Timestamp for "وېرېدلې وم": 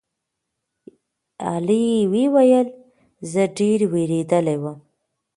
3.93-4.77